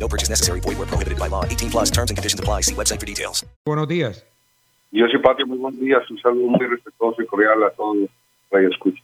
No 0.00 0.08
purchase 0.08 0.30
necessary. 0.30 0.60
Void 0.60 0.78
where 0.78 0.88
prohibited 0.88 1.18
by 1.18 1.28
law. 1.28 1.44
18 1.44 1.70
plus 1.70 1.90
terms 1.90 2.10
and 2.10 2.16
conditions 2.16 2.40
apply. 2.40 2.62
See 2.62 2.74
website 2.74 2.98
for 2.98 3.06
details. 3.06 3.44
Buenos 3.66 3.86
días. 3.86 4.24
Yo 4.92 5.06
soy 5.06 5.20
Patio, 5.20 5.46
muy 5.46 5.58
buenos 5.58 5.80
días. 5.80 6.10
Un 6.10 6.18
saludo 6.20 6.48
muy 6.48 6.66
respetuoso 6.66 7.22
y 7.22 7.26
cordial 7.26 7.62
a 7.62 7.70
todos 7.70 8.08
Radio 8.50 8.70
Escucha. 8.70 9.00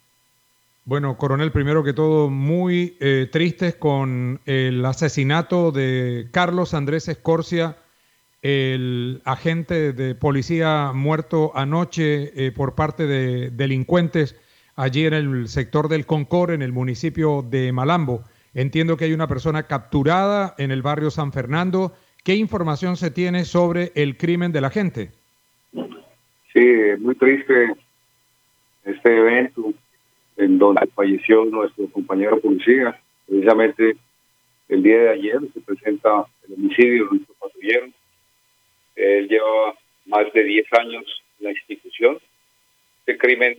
Bueno, 0.84 1.16
coronel, 1.16 1.52
primero 1.52 1.82
que 1.84 1.92
todo, 1.92 2.30
muy 2.30 2.96
eh, 3.00 3.28
tristes 3.30 3.74
con 3.74 4.40
el 4.46 4.84
asesinato 4.84 5.72
de 5.72 6.28
Carlos 6.32 6.74
Andrés 6.74 7.08
Escorcia, 7.08 7.76
el 8.42 9.20
agente 9.24 9.92
de 9.92 10.14
policía 10.14 10.92
muerto 10.94 11.50
anoche 11.56 12.46
eh, 12.46 12.52
por 12.52 12.76
parte 12.76 13.06
de 13.06 13.50
delincuentes 13.50 14.36
allí 14.76 15.06
en 15.06 15.14
el 15.14 15.48
sector 15.48 15.88
del 15.88 16.06
Concor, 16.06 16.52
en 16.52 16.62
el 16.62 16.72
municipio 16.72 17.42
de 17.42 17.72
Malambo. 17.72 18.22
Entiendo 18.56 18.96
que 18.96 19.04
hay 19.04 19.12
una 19.12 19.28
persona 19.28 19.64
capturada 19.64 20.54
en 20.56 20.70
el 20.70 20.80
barrio 20.80 21.10
San 21.10 21.30
Fernando. 21.30 21.92
¿Qué 22.24 22.36
información 22.36 22.96
se 22.96 23.10
tiene 23.10 23.44
sobre 23.44 23.92
el 23.94 24.16
crimen 24.16 24.50
de 24.50 24.62
la 24.62 24.70
gente? 24.70 25.10
Sí, 26.54 26.66
muy 26.98 27.14
triste 27.16 27.74
este 28.82 29.14
evento 29.14 29.74
en 30.38 30.58
donde 30.58 30.86
falleció 30.94 31.44
nuestro 31.44 31.86
compañero 31.88 32.40
policía. 32.40 32.98
Precisamente 33.26 33.94
el 34.70 34.82
día 34.82 35.00
de 35.00 35.10
ayer 35.10 35.38
se 35.52 35.60
presenta 35.60 36.24
el 36.48 36.54
homicidio 36.54 37.04
de 37.04 37.10
nuestro 37.10 37.34
patrullero. 37.34 37.88
Él 38.94 39.28
llevaba 39.28 39.74
más 40.06 40.32
de 40.32 40.44
10 40.44 40.66
años 40.80 41.04
en 41.40 41.44
la 41.44 41.50
institución. 41.50 42.16
Este 43.00 43.18
crimen 43.18 43.54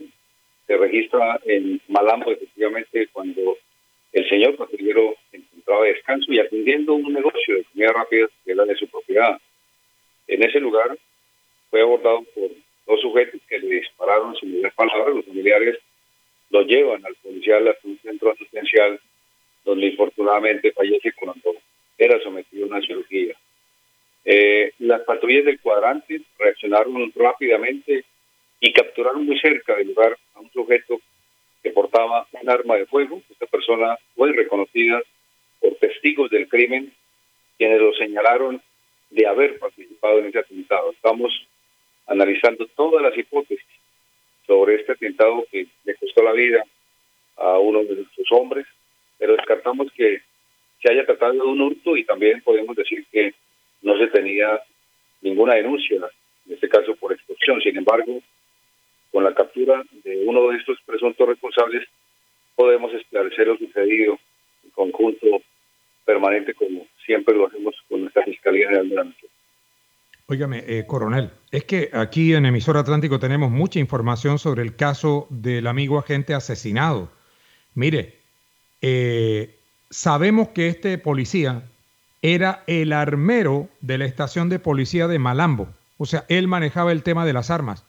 se 0.66 0.76
registra 0.76 1.38
en 1.44 1.80
Malambo, 1.86 2.32
efectivamente, 2.32 3.08
cuando 3.12 3.56
el 4.12 4.28
señor 4.28 4.56
patrullero 4.56 5.14
encontraba 5.32 5.84
de 5.84 5.94
descanso 5.94 6.32
y 6.32 6.38
atendiendo 6.38 6.94
un 6.94 7.12
negocio 7.12 7.56
de 7.56 7.64
comida 7.64 7.92
rápida 7.92 8.28
que 8.44 8.52
era 8.52 8.64
de 8.64 8.76
su 8.76 8.88
propiedad. 8.88 9.38
En 10.26 10.42
ese 10.42 10.60
lugar 10.60 10.96
fue 11.70 11.80
abordado 11.80 12.22
por 12.34 12.50
dos 12.86 13.00
sujetos 13.00 13.40
que 13.48 13.58
le 13.58 13.76
dispararon 13.76 14.34
sin 14.36 14.52
mediar 14.52 14.72
palabras. 14.74 15.16
Los 15.16 15.26
familiares 15.26 15.78
lo 16.50 16.62
llevan 16.62 17.04
al 17.04 17.14
policial 17.16 17.68
a 17.68 17.76
un 17.84 17.98
centro 17.98 18.32
asistencial 18.32 18.98
donde 19.64 19.86
infortunadamente 19.86 20.72
fallece 20.72 21.12
cuando 21.12 21.54
era 21.98 22.18
sometido 22.22 22.64
a 22.64 22.68
una 22.68 22.80
cirugía. 22.80 23.34
Eh, 24.24 24.72
las 24.78 25.02
patrullas 25.02 25.44
del 25.44 25.60
cuadrante 25.60 26.22
reaccionaron 26.38 27.12
rápidamente 27.14 28.04
y 28.60 28.72
capturaron 28.72 29.26
muy 29.26 29.38
cerca 29.38 29.76
del 29.76 29.88
lugar 29.88 30.16
a 30.34 30.40
un 30.40 30.50
sujeto 30.52 31.00
que 31.62 31.70
portaba 31.70 32.26
un 32.32 32.50
arma 32.50 32.76
de 32.76 32.86
fuego. 32.86 33.22
Esta 33.30 33.46
persona 33.46 33.98
fue 34.14 34.32
reconocida 34.32 35.02
por 35.60 35.74
testigos 35.76 36.30
del 36.30 36.48
crimen, 36.48 36.92
quienes 37.56 37.80
lo 37.80 37.92
señalaron 37.94 38.62
de 39.10 39.26
haber 39.26 39.58
participado 39.58 40.18
en 40.18 40.26
ese 40.26 40.38
atentado. 40.38 40.92
Estamos 40.92 41.32
analizando 42.06 42.66
todas 42.76 43.02
las 43.02 43.16
hipótesis 43.16 43.66
sobre 44.46 44.76
este 44.76 44.92
atentado 44.92 45.44
que 45.50 45.66
le 45.84 45.94
costó 45.96 46.22
la 46.22 46.32
vida 46.32 46.64
a 47.36 47.58
uno 47.58 47.84
de 47.84 47.96
nuestros 47.96 48.26
hombres, 48.32 48.66
pero 49.18 49.36
descartamos 49.36 49.92
que 49.92 50.22
se 50.82 50.90
haya 50.90 51.04
tratado 51.04 51.32
de 51.32 51.40
un 51.40 51.60
hurto 51.60 51.96
y 51.96 52.04
también 52.04 52.40
podemos 52.42 52.76
decir 52.76 53.04
que 53.12 53.34
no 53.82 53.98
se 53.98 54.06
tenía 54.08 54.60
ninguna 55.20 55.54
denuncia, 55.54 55.96
en 56.46 56.54
este 56.54 56.68
caso 56.68 56.94
por 56.96 57.12
extorsión. 57.12 57.60
Sin 57.60 57.76
embargo, 57.76 58.20
con 59.12 59.24
la 59.24 59.34
captura 59.34 59.82
de 60.04 60.24
uno 60.26 60.48
de 60.48 60.58
estos 60.58 60.78
presuntos 60.84 61.28
responsables, 61.28 61.86
podemos 62.54 62.92
esclarecer 62.92 63.46
lo 63.46 63.56
sucedido 63.56 64.18
en 64.64 64.70
conjunto 64.70 65.26
permanente 66.04 66.54
como 66.54 66.86
siempre 67.04 67.34
lo 67.34 67.46
hacemos 67.46 67.74
con 67.88 68.00
nuestra 68.00 68.22
Fiscalía 68.24 68.68
General 68.68 68.88
de 68.88 68.94
la 68.94 69.04
Nación. 69.04 69.30
Óigame, 70.26 70.64
eh, 70.66 70.84
coronel, 70.86 71.30
es 71.50 71.64
que 71.64 71.88
aquí 71.92 72.34
en 72.34 72.44
Emisor 72.44 72.76
Atlántico 72.76 73.18
tenemos 73.18 73.50
mucha 73.50 73.78
información 73.78 74.38
sobre 74.38 74.62
el 74.62 74.76
caso 74.76 75.26
del 75.30 75.66
amigo 75.66 75.98
agente 75.98 76.34
asesinado. 76.34 77.10
Mire, 77.74 78.16
eh, 78.82 79.54
sabemos 79.88 80.48
que 80.48 80.68
este 80.68 80.98
policía 80.98 81.62
era 82.20 82.62
el 82.66 82.92
armero 82.92 83.68
de 83.80 83.98
la 83.98 84.04
estación 84.04 84.48
de 84.48 84.58
policía 84.58 85.08
de 85.08 85.18
Malambo. 85.18 85.68
O 85.96 86.04
sea, 86.04 86.24
él 86.28 86.46
manejaba 86.46 86.92
el 86.92 87.02
tema 87.02 87.24
de 87.24 87.32
las 87.32 87.50
armas. 87.50 87.84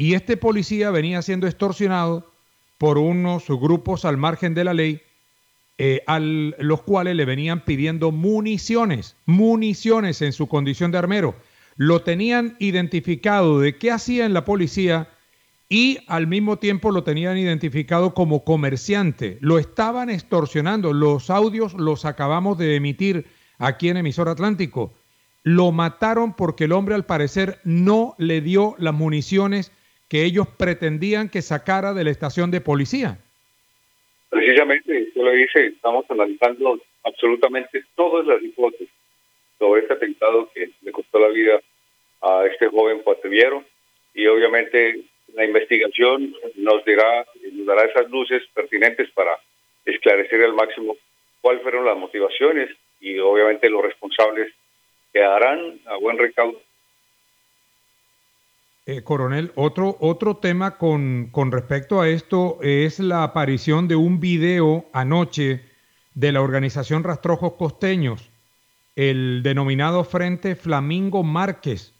Y 0.00 0.14
este 0.14 0.38
policía 0.38 0.90
venía 0.90 1.20
siendo 1.20 1.46
extorsionado 1.46 2.32
por 2.78 2.96
unos 2.96 3.48
grupos 3.48 4.06
al 4.06 4.16
margen 4.16 4.54
de 4.54 4.64
la 4.64 4.72
ley, 4.72 5.02
eh, 5.76 6.02
a 6.06 6.18
los 6.18 6.80
cuales 6.84 7.16
le 7.16 7.26
venían 7.26 7.66
pidiendo 7.66 8.10
municiones, 8.10 9.14
municiones 9.26 10.22
en 10.22 10.32
su 10.32 10.48
condición 10.48 10.90
de 10.90 10.96
armero. 10.96 11.34
Lo 11.76 12.00
tenían 12.00 12.56
identificado 12.60 13.60
de 13.60 13.76
qué 13.76 13.90
hacía 13.90 14.24
en 14.24 14.32
la 14.32 14.46
policía 14.46 15.10
y 15.68 15.98
al 16.06 16.26
mismo 16.26 16.56
tiempo 16.56 16.92
lo 16.92 17.04
tenían 17.04 17.36
identificado 17.36 18.14
como 18.14 18.42
comerciante. 18.42 19.36
Lo 19.42 19.58
estaban 19.58 20.08
extorsionando. 20.08 20.94
Los 20.94 21.28
audios 21.28 21.74
los 21.74 22.06
acabamos 22.06 22.56
de 22.56 22.74
emitir 22.74 23.26
aquí 23.58 23.90
en 23.90 23.98
Emisor 23.98 24.30
Atlántico. 24.30 24.94
Lo 25.42 25.72
mataron 25.72 26.32
porque 26.32 26.64
el 26.64 26.72
hombre 26.72 26.94
al 26.94 27.04
parecer 27.04 27.60
no 27.64 28.14
le 28.16 28.40
dio 28.40 28.76
las 28.78 28.94
municiones 28.94 29.72
que 30.10 30.24
ellos 30.24 30.48
pretendían 30.48 31.28
que 31.30 31.40
sacara 31.40 31.94
de 31.94 32.02
la 32.02 32.10
estación 32.10 32.50
de 32.50 32.60
policía. 32.60 33.18
Precisamente, 34.28 35.04
usted 35.04 35.22
lo 35.22 35.30
dice, 35.30 35.66
estamos 35.66 36.04
analizando 36.10 36.80
absolutamente 37.04 37.84
todas 37.94 38.26
las 38.26 38.42
hipótesis 38.42 38.88
sobre 39.58 39.82
este 39.82 39.94
atentado 39.94 40.50
que 40.52 40.70
le 40.82 40.92
costó 40.92 41.20
la 41.20 41.28
vida 41.28 41.60
a 42.22 42.44
este 42.46 42.66
joven 42.66 43.02
patrullero 43.04 43.64
y 44.12 44.26
obviamente 44.26 45.00
la 45.34 45.44
investigación 45.44 46.34
nos 46.56 46.84
dirá, 46.84 47.24
nos 47.52 47.66
dará 47.66 47.84
esas 47.84 48.10
luces 48.10 48.42
pertinentes 48.52 49.08
para 49.12 49.38
esclarecer 49.84 50.42
al 50.42 50.54
máximo 50.54 50.96
cuáles 51.40 51.62
fueron 51.62 51.84
las 51.84 51.96
motivaciones 51.96 52.68
y 53.00 53.16
obviamente 53.20 53.70
los 53.70 53.82
responsables 53.82 54.52
quedarán 55.12 55.78
a 55.86 55.96
buen 55.96 56.18
recaudo 56.18 56.59
coronel, 59.04 59.52
otro, 59.54 59.96
otro 60.00 60.36
tema 60.36 60.78
con, 60.78 61.28
con 61.30 61.52
respecto 61.52 62.00
a 62.00 62.08
esto 62.08 62.58
es 62.62 62.98
la 62.98 63.24
aparición 63.24 63.88
de 63.88 63.96
un 63.96 64.20
video 64.20 64.86
anoche 64.92 65.62
de 66.14 66.32
la 66.32 66.42
organización 66.42 67.04
Rastrojos 67.04 67.54
Costeños, 67.54 68.30
el 68.96 69.42
denominado 69.42 70.04
Frente 70.04 70.54
Flamingo 70.56 71.22
Márquez. 71.22 71.94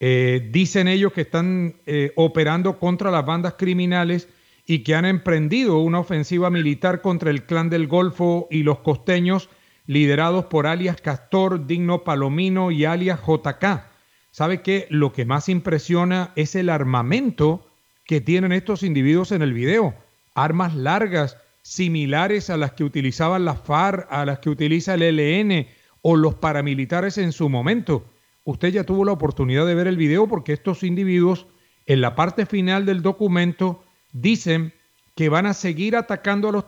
Eh, 0.00 0.48
dicen 0.52 0.88
ellos 0.88 1.12
que 1.12 1.22
están 1.22 1.76
eh, 1.86 2.12
operando 2.16 2.78
contra 2.78 3.10
las 3.10 3.24
bandas 3.24 3.54
criminales 3.54 4.28
y 4.66 4.80
que 4.80 4.94
han 4.94 5.04
emprendido 5.04 5.78
una 5.78 6.00
ofensiva 6.00 6.50
militar 6.50 7.00
contra 7.00 7.30
el 7.30 7.44
clan 7.44 7.70
del 7.70 7.86
Golfo 7.86 8.48
y 8.50 8.62
los 8.62 8.80
costeños, 8.80 9.48
liderados 9.86 10.46
por 10.46 10.66
alias 10.66 11.00
Castor, 11.00 11.66
Digno 11.66 12.02
Palomino 12.04 12.70
y 12.70 12.84
alias 12.84 13.20
JK. 13.20 13.93
¿Sabe 14.34 14.62
qué? 14.62 14.88
Lo 14.90 15.12
que 15.12 15.24
más 15.24 15.48
impresiona 15.48 16.32
es 16.34 16.56
el 16.56 16.68
armamento 16.68 17.64
que 18.04 18.20
tienen 18.20 18.50
estos 18.50 18.82
individuos 18.82 19.30
en 19.30 19.42
el 19.42 19.52
video. 19.52 19.94
Armas 20.34 20.74
largas, 20.74 21.36
similares 21.62 22.50
a 22.50 22.56
las 22.56 22.72
que 22.72 22.82
utilizaban 22.82 23.44
las 23.44 23.60
FARC, 23.60 24.08
a 24.10 24.24
las 24.24 24.40
que 24.40 24.50
utiliza 24.50 24.94
el 24.94 25.02
ELN 25.02 25.68
o 26.02 26.16
los 26.16 26.34
paramilitares 26.34 27.16
en 27.16 27.30
su 27.30 27.48
momento. 27.48 28.06
Usted 28.42 28.72
ya 28.72 28.82
tuvo 28.82 29.04
la 29.04 29.12
oportunidad 29.12 29.68
de 29.68 29.76
ver 29.76 29.86
el 29.86 29.96
video 29.96 30.26
porque 30.26 30.52
estos 30.52 30.82
individuos 30.82 31.46
en 31.86 32.00
la 32.00 32.16
parte 32.16 32.44
final 32.44 32.86
del 32.86 33.02
documento 33.02 33.84
dicen 34.12 34.74
que 35.14 35.28
van 35.28 35.46
a 35.46 35.54
seguir 35.54 35.94
atacando 35.94 36.48
a 36.48 36.52
los, 36.52 36.64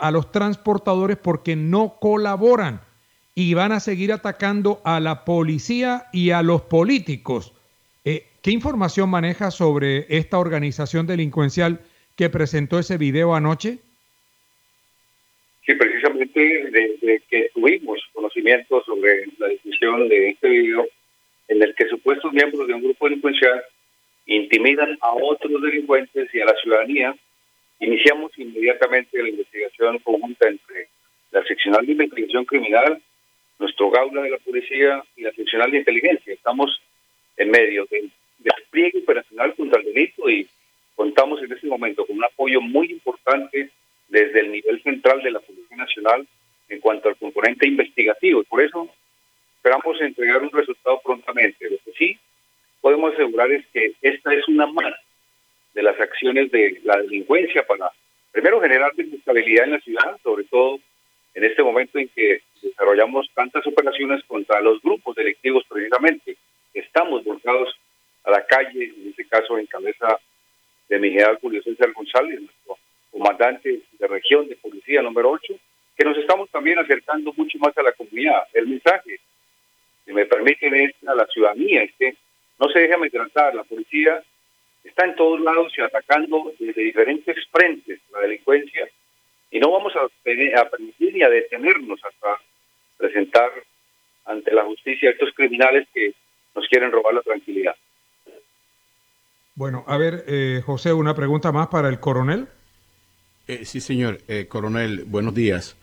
a 0.00 0.10
los 0.10 0.32
transportadores 0.32 1.18
porque 1.18 1.54
no 1.54 1.96
colaboran 2.00 2.80
y 3.34 3.54
van 3.54 3.72
a 3.72 3.80
seguir 3.80 4.12
atacando 4.12 4.80
a 4.84 5.00
la 5.00 5.24
policía 5.24 6.04
y 6.12 6.30
a 6.30 6.42
los 6.42 6.62
políticos. 6.62 7.52
Eh, 8.04 8.26
¿Qué 8.42 8.50
información 8.50 9.08
maneja 9.08 9.50
sobre 9.50 10.06
esta 10.08 10.38
organización 10.38 11.06
delincuencial 11.06 11.80
que 12.16 12.30
presentó 12.30 12.78
ese 12.78 12.96
video 12.96 13.34
anoche? 13.34 13.78
Sí, 15.66 15.74
precisamente 15.74 16.40
de, 16.40 17.22
que 17.28 17.50
tuvimos 17.54 17.98
conocimiento 18.12 18.82
sobre 18.84 19.26
la 19.38 19.48
discusión 19.48 20.08
de 20.08 20.30
este 20.30 20.48
video, 20.48 20.86
en 21.48 21.62
el 21.62 21.74
que 21.74 21.88
supuestos 21.88 22.32
miembros 22.32 22.68
de 22.68 22.74
un 22.74 22.82
grupo 22.82 23.06
delincuencial 23.08 23.62
intimidan 24.26 24.96
a 25.00 25.10
otros 25.14 25.60
delincuentes 25.62 26.28
y 26.34 26.40
a 26.40 26.44
la 26.44 26.54
ciudadanía, 26.62 27.16
iniciamos 27.80 28.30
inmediatamente 28.38 29.22
la 29.22 29.28
investigación 29.28 29.98
conjunta 30.00 30.48
entre 30.48 30.88
la 31.32 31.42
seccional 31.44 31.84
de 31.84 31.92
investigación 31.92 32.44
criminal, 32.44 33.02
nuestro 33.58 33.90
gaula 33.90 34.22
de 34.22 34.30
la 34.30 34.38
policía 34.38 35.02
y 35.16 35.22
la 35.22 35.32
seccional 35.32 35.70
de 35.70 35.78
inteligencia. 35.78 36.34
Estamos 36.34 36.80
en 37.36 37.50
medio 37.50 37.86
del 37.86 38.10
despliegue 38.38 39.00
operacional 39.00 39.54
contra 39.54 39.80
el 39.80 39.86
delito 39.86 40.28
y 40.28 40.46
contamos 40.94 41.42
en 41.42 41.52
este 41.52 41.66
momento 41.66 42.06
con 42.06 42.16
un 42.16 42.24
apoyo 42.24 42.60
muy 42.60 42.90
importante 42.90 43.70
desde 44.08 44.40
el 44.40 44.52
nivel 44.52 44.82
central 44.82 45.22
de 45.22 45.30
la 45.30 45.40
Policía 45.40 45.76
Nacional 45.76 46.26
en 46.68 46.80
cuanto 46.80 47.08
al 47.08 47.16
componente 47.16 47.66
investigativo. 47.66 48.42
Y 48.42 48.44
por 48.44 48.62
eso 48.62 48.88
esperamos 49.56 50.00
entregar 50.00 50.42
un 50.42 50.50
resultado 50.50 51.00
prontamente. 51.04 51.70
Lo 51.70 51.78
que 51.84 51.92
sí 51.96 52.18
podemos 52.80 53.14
asegurar 53.14 53.50
es 53.50 53.64
que 53.72 53.92
esta 54.02 54.34
es 54.34 54.46
una 54.48 54.66
más 54.66 54.94
de 55.72 55.82
las 55.82 55.98
acciones 55.98 56.50
de 56.52 56.80
la 56.84 56.98
delincuencia 56.98 57.66
para, 57.66 57.90
primero, 58.30 58.60
generar 58.60 58.92
desestabilidad 58.94 59.64
en 59.64 59.72
la 59.72 59.80
ciudad, 59.80 60.20
sobre 60.22 60.44
todo 60.44 60.78
en 61.34 61.44
este 61.44 61.62
momento 61.62 61.98
en 61.98 62.08
que 62.08 62.42
desarrollamos 62.64 63.30
tantas 63.34 63.66
operaciones 63.66 64.24
contra 64.24 64.60
los 64.60 64.80
grupos 64.82 65.14
delictivos 65.14 65.64
precisamente. 65.68 66.36
Estamos 66.72 67.22
volcados 67.24 67.74
a 68.24 68.30
la 68.30 68.44
calle, 68.44 68.92
en 68.96 69.10
este 69.10 69.26
caso 69.26 69.58
en 69.58 69.66
cabeza 69.66 70.18
de 70.88 70.98
mi 70.98 71.10
general 71.10 71.38
Julio 71.40 71.62
César 71.62 71.92
González, 71.92 72.40
nuestro 72.40 72.78
comandante 73.10 73.80
de 73.98 74.06
región 74.08 74.48
de 74.48 74.56
policía 74.56 75.02
número 75.02 75.30
8, 75.30 75.54
que 75.96 76.04
nos 76.04 76.18
estamos 76.18 76.50
también 76.50 76.78
acercando 76.78 77.32
mucho 77.36 77.58
más 77.58 77.76
a 77.78 77.82
la 77.82 77.92
comunidad. 77.92 78.42
El 78.52 78.66
mensaje, 78.66 79.20
si 80.04 80.12
me 80.12 80.26
permiten, 80.26 80.74
es 80.74 80.94
a 81.06 81.14
la 81.14 81.26
ciudadanía, 81.26 81.82
es 81.84 81.92
que 81.98 82.16
no 82.58 82.68
se 82.68 82.80
deje 82.80 82.94
amedrentar, 82.94 83.54
la 83.54 83.64
policía 83.64 84.22
está 84.82 85.04
en 85.04 85.14
todos 85.16 85.40
lados 85.40 85.72
y 85.76 85.80
atacando 85.80 86.52
desde 86.58 86.82
diferentes 86.82 87.36
frentes 87.50 88.00
la 88.12 88.20
delincuencia 88.20 88.88
y 89.50 89.58
no 89.58 89.70
vamos 89.70 89.94
a, 89.96 90.00
a 90.02 90.68
permitir 90.68 91.14
ni 91.14 91.22
a 91.22 91.28
detenernos 91.28 92.00
hasta 92.04 92.40
presentar 93.04 93.50
ante 94.24 94.52
la 94.54 94.64
justicia 94.64 95.10
a 95.10 95.12
estos 95.12 95.30
criminales 95.34 95.86
que 95.92 96.14
nos 96.54 96.66
quieren 96.68 96.90
robar 96.90 97.14
la 97.14 97.22
tranquilidad. 97.22 97.74
Bueno, 99.54 99.84
a 99.86 99.98
ver, 99.98 100.24
eh, 100.26 100.62
José, 100.64 100.92
una 100.92 101.14
pregunta 101.14 101.52
más 101.52 101.68
para 101.68 101.88
el 101.88 102.00
coronel. 102.00 102.48
Eh, 103.46 103.64
sí, 103.64 103.80
señor. 103.80 104.20
Eh, 104.26 104.46
coronel, 104.48 105.04
buenos 105.04 105.34
días. 105.34 105.76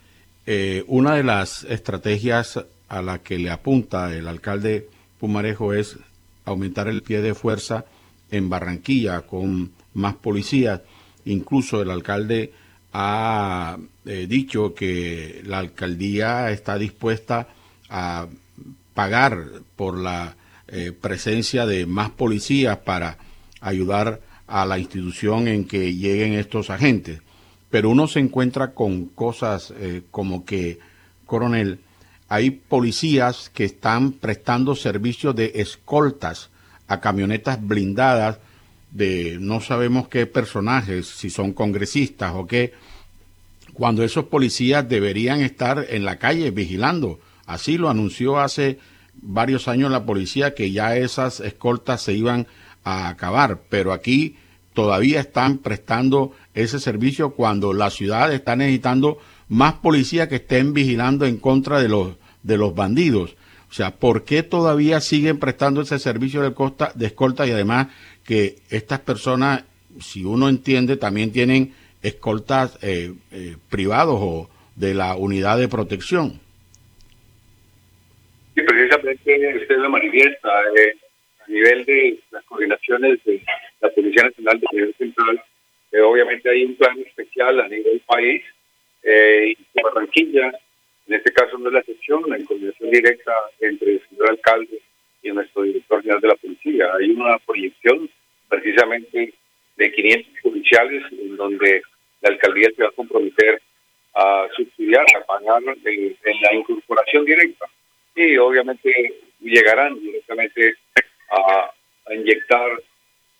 Eh, 0.46 0.84
una 0.88 1.14
de 1.14 1.22
las 1.22 1.64
estrategias 1.64 2.64
a 2.88 3.02
la 3.02 3.20
que 3.20 3.38
le 3.38 3.50
apunta 3.50 4.14
el 4.14 4.26
alcalde 4.26 4.88
Pumarejo 5.20 5.72
es 5.72 5.98
aumentar 6.44 6.88
el 6.88 7.02
pie 7.02 7.22
de 7.22 7.34
fuerza 7.34 7.84
en 8.32 8.50
Barranquilla 8.50 9.20
con 9.22 9.70
más 9.94 10.16
policías. 10.16 10.82
Incluso 11.24 11.80
el 11.80 11.90
alcalde 11.90 12.52
ha 12.92 13.78
dicho 14.04 14.74
que 14.74 15.42
la 15.46 15.58
alcaldía 15.58 16.50
está 16.50 16.76
dispuesta 16.76 17.48
a 17.88 18.26
pagar 18.94 19.62
por 19.76 19.98
la 19.98 20.36
presencia 21.00 21.64
de 21.64 21.86
más 21.86 22.10
policías 22.10 22.78
para 22.78 23.16
ayudar 23.60 24.20
a 24.46 24.66
la 24.66 24.78
institución 24.78 25.48
en 25.48 25.64
que 25.64 25.94
lleguen 25.94 26.34
estos 26.34 26.68
agentes. 26.68 27.22
Pero 27.70 27.88
uno 27.88 28.06
se 28.06 28.20
encuentra 28.20 28.74
con 28.74 29.06
cosas 29.06 29.72
eh, 29.78 30.02
como 30.10 30.44
que, 30.44 30.78
coronel, 31.24 31.80
hay 32.28 32.50
policías 32.50 33.50
que 33.50 33.64
están 33.64 34.12
prestando 34.12 34.74
servicios 34.74 35.34
de 35.34 35.52
escoltas 35.54 36.50
a 36.86 37.00
camionetas 37.00 37.66
blindadas 37.66 38.40
de 38.92 39.38
no 39.40 39.60
sabemos 39.60 40.08
qué 40.08 40.26
personajes, 40.26 41.06
si 41.06 41.30
son 41.30 41.52
congresistas 41.52 42.32
o 42.34 42.46
qué, 42.46 42.72
cuando 43.72 44.04
esos 44.04 44.26
policías 44.26 44.88
deberían 44.88 45.40
estar 45.40 45.86
en 45.88 46.04
la 46.04 46.18
calle 46.18 46.50
vigilando. 46.50 47.18
Así 47.46 47.78
lo 47.78 47.88
anunció 47.88 48.38
hace 48.38 48.78
varios 49.14 49.66
años 49.68 49.90
la 49.90 50.04
policía 50.04 50.54
que 50.54 50.70
ya 50.70 50.96
esas 50.96 51.40
escoltas 51.40 52.02
se 52.02 52.12
iban 52.12 52.46
a 52.84 53.08
acabar, 53.08 53.60
pero 53.68 53.92
aquí 53.92 54.36
todavía 54.74 55.20
están 55.20 55.58
prestando 55.58 56.32
ese 56.54 56.80
servicio 56.80 57.30
cuando 57.30 57.72
la 57.72 57.90
ciudad 57.90 58.32
está 58.32 58.56
necesitando 58.56 59.18
más 59.48 59.74
policías 59.74 60.28
que 60.28 60.36
estén 60.36 60.72
vigilando 60.72 61.26
en 61.26 61.36
contra 61.38 61.80
de 61.80 61.88
los 61.88 62.16
de 62.42 62.56
los 62.56 62.74
bandidos. 62.74 63.36
O 63.72 63.74
sea, 63.74 63.90
¿por 63.90 64.26
qué 64.26 64.42
todavía 64.42 65.00
siguen 65.00 65.38
prestando 65.38 65.80
ese 65.80 65.98
servicio 65.98 66.42
de, 66.42 66.52
costa, 66.52 66.92
de 66.94 67.06
escolta 67.06 67.46
y 67.46 67.52
además 67.52 67.88
que 68.22 68.56
estas 68.68 69.00
personas, 69.00 69.64
si 69.98 70.24
uno 70.24 70.50
entiende, 70.50 70.98
también 70.98 71.32
tienen 71.32 71.72
escoltas 72.02 72.78
eh, 72.82 73.14
eh, 73.30 73.56
privados 73.70 74.18
o 74.20 74.50
de 74.76 74.92
la 74.92 75.16
unidad 75.16 75.56
de 75.56 75.68
protección? 75.68 76.38
Sí, 78.54 78.60
precisamente 78.60 79.56
usted 79.62 79.78
lo 79.78 79.88
manifiesta. 79.88 80.50
Eh, 80.76 80.92
a 81.40 81.50
nivel 81.50 81.86
de 81.86 82.18
las 82.30 82.44
coordinaciones 82.44 83.24
de 83.24 83.42
la 83.80 83.88
Policía 83.88 84.24
Nacional 84.24 84.60
de 84.60 84.66
Nivel 84.70 84.94
Central, 84.98 85.42
eh, 85.92 86.00
obviamente 86.00 86.50
hay 86.50 86.66
un 86.66 86.76
plan 86.76 86.98
especial 87.00 87.58
a 87.58 87.68
nivel 87.68 88.02
país 88.06 88.44
eh, 89.02 89.56
y 89.56 89.82
Barranquilla, 89.82 90.52
en 91.12 91.18
este 91.18 91.32
caso 91.32 91.58
no 91.58 91.68
es 91.68 91.74
la 91.74 91.80
excepción, 91.80 92.24
en 92.32 92.46
coordinación 92.46 92.90
directa 92.90 93.34
entre 93.60 93.92
el 93.92 94.02
señor 94.08 94.30
alcalde 94.30 94.80
y 95.22 95.30
nuestro 95.30 95.62
director 95.62 96.00
general 96.00 96.22
de 96.22 96.28
la 96.28 96.36
policía. 96.36 96.86
Hay 96.94 97.10
una 97.10 97.38
proyección 97.40 98.08
precisamente 98.48 99.34
de 99.76 99.92
500 99.92 100.32
policiales 100.42 101.02
en 101.12 101.36
donde 101.36 101.82
la 102.22 102.30
alcaldía 102.30 102.70
se 102.74 102.82
va 102.82 102.88
a 102.88 102.92
comprometer 102.92 103.60
a 104.14 104.48
subsidiar, 104.56 105.04
a 105.14 105.26
pagar 105.26 105.62
en 105.84 106.16
la 106.40 106.54
incorporación 106.54 107.26
directa. 107.26 107.66
Y 108.16 108.38
obviamente 108.38 109.14
llegarán 109.40 110.00
directamente 110.00 110.76
a, 111.30 111.72
inyectar 112.14 112.70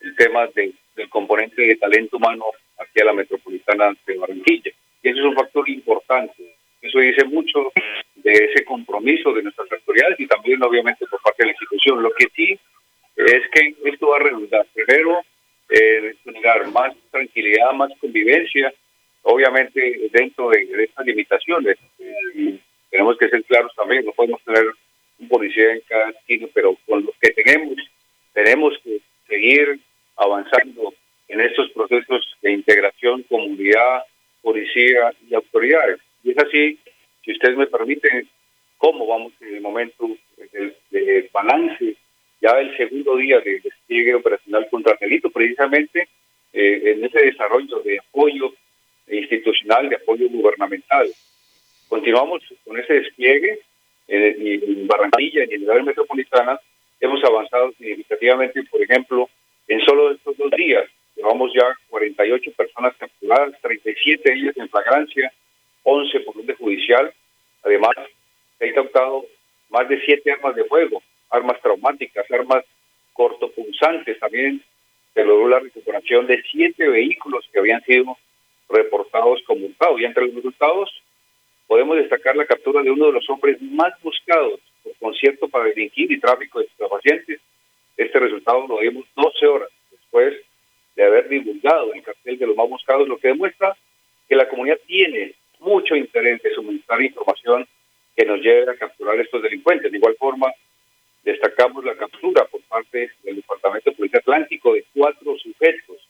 el 0.01 0.17
tema 0.17 0.47
del 0.55 0.75
componente 1.09 1.63
de 1.63 1.77
talento 1.77 2.19
humano 2.19 2.45
aquí 2.79 3.01
a 3.01 3.07
la 3.07 3.15
metropolitana 3.15 3.95
de 4.07 4.19
Barranquilla. 4.19 4.73
Y 5.03 5.09
eso 5.09 5.21
es 5.21 5.25
un 5.25 5.35
factor 5.35 5.69
importante. 5.71 6.51
Eso 6.93 6.99
dice 6.99 7.25
mucho 7.25 7.73
de 8.17 8.33
ese 8.33 8.67
compromiso 8.67 9.33
de 9.33 9.43
nuestras 9.43 9.73
autoridades 9.73 10.21
y 10.21 10.27
también 10.27 10.62
obviamente 10.62 11.06
por 11.06 11.23
parte 11.23 11.43
de 11.43 11.47
la 11.47 11.53
institución. 11.53 12.03
Lo 12.03 12.11
que 12.12 12.27
sí 12.37 12.59
es 13.17 13.49
que 13.50 13.75
esto 13.85 14.09
va 14.09 14.17
a 14.17 14.21
redundar. 14.21 14.67
Primero, 14.75 15.23
eh, 15.71 16.14
más 16.71 16.95
tranquilidad, 17.11 17.73
más 17.73 17.90
convivencia, 17.99 18.75
obviamente 19.23 20.11
dentro 20.12 20.50
de, 20.50 20.69
estas 20.85 21.07
limitaciones. 21.07 21.78
y 22.35 22.61
tenemos 22.90 23.16
que 23.16 23.31
ser 23.31 23.43
claros 23.45 23.73
también, 23.75 24.05
no 24.05 24.12
podemos 24.12 24.43
tener 24.43 24.66
un 25.19 25.28
policía 25.28 25.73
en 25.73 25.81
cada 25.88 26.11
esquina, 26.11 26.47
pero 26.52 26.76
con 26.87 27.07
los 27.07 27.14
que 27.16 27.31
tenemos, 27.31 27.76
tenemos 28.35 28.78
que 28.85 28.99
seguir 29.26 29.81
avanzando 30.16 30.93
en 31.28 31.40
estos 31.40 31.71
procesos 31.71 32.37
de 32.43 32.52
integración, 32.52 33.23
comunidad, 33.23 34.02
policía 34.43 35.11
y 35.26 35.35
autoridades. 35.35 36.00
Y 36.23 36.33
es 36.33 36.38
así, 36.38 36.78
si 37.25 37.33
ustedes 37.33 37.57
me 37.57 37.67
permiten, 37.67 38.29
cómo 38.79 39.07
vamos 39.07 39.33
en 39.41 39.57
el 39.57 39.61
momento 39.61 40.11
de, 40.91 41.31
balance, 41.33 41.95
ya 42.41 42.50
el 42.59 42.76
segundo 42.76 43.17
día 43.17 43.38
de 43.41 43.61
despliegue 43.61 44.14
operacional 44.14 44.69
contra 44.71 44.93
el 44.95 44.99
delito, 44.99 45.31
precisamente 45.31 46.09
eh, 46.52 46.83
en 46.85 47.05
ese 47.05 47.21
desarrollo 47.26 47.81
de 47.81 48.00
apoyo 48.00 48.52
institucional, 49.09 49.88
de 49.88 49.97
apoyo 49.97 50.29
gubernamental. 50.29 51.09
Continuamos 51.88 52.43
con 52.64 52.79
ese 52.79 52.95
despliegue 52.95 53.61
en, 54.09 54.87
Barranquilla 54.87 55.45
y 55.45 55.55
en 55.55 55.67
la 55.67 55.83
metropolitana 55.83 56.59
hemos 57.00 57.23
avanzado 57.25 57.73
significativamente, 57.79 58.62
por 58.64 58.83
ejemplo, 58.83 59.29
en 59.69 59.81
solo 59.81 60.12
estos 60.12 60.37
dos 60.37 60.50
días. 60.52 60.85
Llevamos 61.17 61.52
ya 61.55 61.67
48 61.88 62.52
personas 62.52 62.95
capturadas, 62.97 63.61
37 63.61 64.23
de 64.25 64.38
ellas 64.38 64.57
en 64.57 64.69
flagrancia, 64.69 65.33
11 65.83 66.21
por 66.21 66.39
orden 66.39 66.57
judicial. 66.57 67.12
Además, 67.62 67.93
se 68.59 68.65
ha 68.65 68.69
incautado 68.69 69.27
más 69.71 69.89
de 69.89 70.01
7 70.05 70.31
armas 70.33 70.55
de 70.55 70.65
fuego, 70.65 71.03
armas 71.31 71.61
traumáticas, 71.61 72.31
armas 72.31 72.65
cortopulsantes. 73.12 74.19
También 74.19 74.62
se 75.15 75.25
logró 75.25 75.49
la 75.49 75.61
recuperación 75.61 76.27
de 76.27 76.43
7 76.51 76.89
vehículos 76.89 77.49
que 77.53 77.59
habían 77.59 77.83
sido 77.85 78.17
reportados 78.69 79.43
como 79.47 79.67
hurtados. 79.67 80.01
Y 80.01 80.05
entre 80.05 80.27
los 80.27 80.37
resultados, 80.37 80.91
podemos 81.67 81.97
destacar 81.97 82.37
la 82.37 82.47
captura 82.47 82.83
de 82.83 82.91
uno 82.91 83.07
de 83.07 83.12
los 83.12 83.29
hombres 83.31 83.61
más 83.62 83.93
buscados 84.03 84.61
por 84.83 84.95
concierto 84.97 85.49
para 85.49 85.65
delinquir 85.65 86.11
y 86.11 86.21
tráfico 86.21 86.59
de 86.59 86.67
estupefacientes. 86.67 87.41
Este 87.97 88.19
resultado 88.19 88.67
lo 88.67 88.79
vimos 88.79 89.05
12 89.15 89.47
horas 89.47 89.69
después 89.91 90.35
de 90.97 91.05
haber 91.05 91.29
divulgado 91.29 91.93
el 91.95 92.03
cartel 92.03 92.39
de 92.39 92.47
los 92.47 92.57
más 92.57 92.69
buscados, 92.69 93.09
lo 93.09 93.19
que 93.19 93.29
demuestra 93.29 93.77
que 94.29 94.37
la 94.37 94.49
comunidad 94.49 94.79
tiene 94.87 95.35
mucho 95.62 95.97
interés 95.97 96.42
de 96.42 96.54
suministrar 96.54 97.00
información 97.00 97.66
que 98.16 98.25
nos 98.25 98.40
lleve 98.40 98.71
a 98.71 98.76
capturar 98.76 99.19
estos 99.19 99.42
delincuentes. 99.42 99.90
De 99.90 99.99
igual 99.99 100.16
forma, 100.19 100.52
destacamos 101.23 101.85
la 101.85 101.95
captura 101.97 102.45
por 102.47 102.61
parte 102.62 103.11
del 103.23 103.37
Departamento 103.37 103.90
de 103.90 103.97
Policía 103.97 104.21
Atlántico 104.21 104.75
de 104.75 104.85
cuatro 104.95 105.37
sujetos 105.38 106.09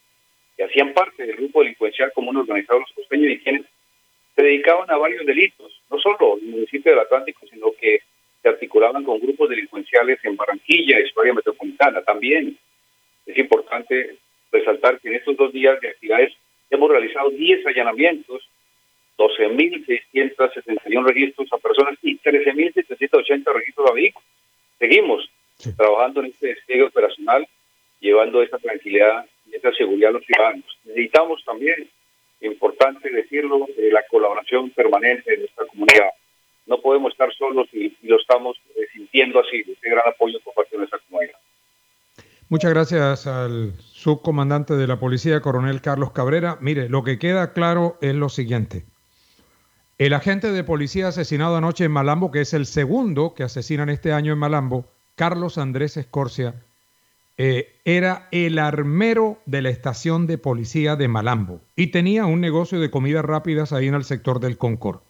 que 0.57 0.65
hacían 0.65 0.93
parte 0.93 1.27
del 1.27 1.37
grupo 1.37 1.61
delincuencial 1.61 2.13
común 2.13 2.37
organizado 2.37 2.81
Los 2.81 2.93
Costeños 2.93 3.33
y 3.33 3.39
quienes 3.39 3.63
se 4.35 4.43
dedicaban 4.43 4.91
a 4.91 4.97
varios 4.97 5.27
delitos, 5.27 5.81
no 5.91 5.99
solo 5.99 6.39
en 6.39 6.47
el 6.47 6.51
municipio 6.53 6.93
del 6.93 7.01
Atlántico, 7.01 7.47
sino 7.47 7.73
que 7.73 8.01
se 8.43 8.49
articulaban 8.49 9.05
con 9.05 9.21
grupos 9.21 9.51
delincuenciales 9.51 10.19
en 10.25 10.37
Barranquilla 10.37 10.99
y 10.99 11.09
su 11.09 11.21
área 11.21 11.35
metropolitana. 11.35 12.03
También 12.03 12.57
es 13.27 13.39
importante 13.39 14.17
resaltar 14.51 14.99
que 15.01 15.09
en 15.09 15.15
estos 15.17 15.37
dos 15.37 15.53
días 15.53 15.81
de 15.81 15.91
actividades 15.91 16.33
hemos 16.71 16.91
realizado 16.91 17.31
10 17.31 17.67
allanamientos, 17.67 18.49
12.661 19.23 21.07
registros 21.07 21.53
a 21.53 21.59
personas 21.59 21.99
y 22.03 22.19
13.780 22.19 23.53
registros 23.55 23.91
a 23.91 23.93
vehículos. 23.93 24.29
Seguimos 24.79 25.31
trabajando 25.77 26.21
en 26.21 26.27
este 26.27 26.49
despliegue 26.49 26.85
operacional, 26.85 27.47
llevando 28.01 28.43
esa 28.43 28.59
tranquilidad 28.59 29.27
y 29.51 29.55
esa 29.57 29.73
seguridad 29.73 30.11
a 30.11 30.15
los 30.15 30.25
ciudadanos. 30.25 30.65
Necesitamos 30.85 31.45
también, 31.45 31.89
importante 32.41 33.11
decirlo, 33.11 33.67
la 33.77 34.03
colaboración 34.11 34.71
permanente 34.71 35.31
de 35.31 35.39
nuestra 35.39 35.67
comunidad. 35.67 36.11
No 36.67 36.81
podemos 36.81 37.13
estar 37.13 37.33
solos 37.35 37.69
y, 37.73 37.97
lo 38.03 38.17
estamos 38.17 38.57
eh, 38.77 38.87
sintiendo 38.93 39.41
así, 39.41 39.59
este 39.67 39.91
gran 39.91 40.09
apoyo 40.09 40.41
por 40.41 40.55
parte 40.55 40.71
de 40.73 40.79
nuestra 40.79 40.99
comunidad. 41.09 41.37
Muchas 42.49 42.71
gracias 42.73 43.27
al 43.27 43.73
subcomandante 43.79 44.75
de 44.75 44.87
la 44.87 44.99
policía, 44.99 45.41
coronel 45.41 45.81
Carlos 45.81 46.13
Cabrera. 46.13 46.59
Mire, 46.61 46.89
lo 46.89 47.03
que 47.03 47.19
queda 47.19 47.53
claro 47.53 47.97
es 48.03 48.15
lo 48.15 48.29
siguiente. 48.29 48.85
El 50.03 50.15
agente 50.15 50.51
de 50.51 50.65
policía 50.65 51.07
asesinado 51.07 51.55
anoche 51.55 51.85
en 51.85 51.93
Malambo, 51.93 52.33
que 52.33 52.41
es 52.41 52.55
el 52.55 52.67
segundo 52.67 53.35
que 53.35 53.45
asesinan 53.45 53.89
este 53.89 54.13
año 54.13 54.33
en 54.33 54.39
Malambo, 54.41 54.85
Carlos 55.15 55.59
Andrés 55.59 55.97
Escorcia, 55.97 56.57
eh, 57.37 57.79
era 57.85 58.27
el 58.33 58.59
armero 58.59 59.39
de 59.47 59.63
la 59.63 59.69
estación 59.69 60.27
de 60.27 60.39
policía 60.39 60.97
de 60.97 61.07
Malambo 61.07 61.61
y 61.77 61.93
tenía 61.93 62.27
un 62.27 62.41
negocio 62.41 62.81
de 62.81 62.91
comidas 62.91 63.25
rápidas 63.25 63.73
ahí 63.73 63.87
en 63.87 63.95
el 63.95 64.03
sector 64.03 64.41
del 64.41 64.59
Concord. 64.59 65.03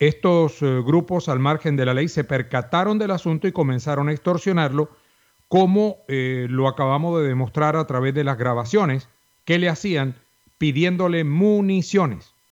Estos 0.00 0.62
eh, 0.62 0.82
grupos 0.84 1.28
al 1.28 1.38
margen 1.38 1.76
de 1.76 1.86
la 1.86 1.94
ley 1.94 2.08
se 2.08 2.24
percataron 2.24 2.98
del 2.98 3.12
asunto 3.12 3.46
y 3.46 3.52
comenzaron 3.52 4.08
a 4.08 4.12
extorsionarlo 4.12 4.90
como 5.46 5.98
eh, 6.08 6.48
lo 6.50 6.66
acabamos 6.66 7.20
de 7.20 7.28
demostrar 7.28 7.76
a 7.76 7.86
través 7.86 8.14
de 8.14 8.24
las 8.24 8.36
grabaciones 8.36 9.08
que 9.44 9.60
le 9.60 9.68
hacían 9.68 10.16
pidiéndole 10.58 11.22
municiones. 11.22 12.34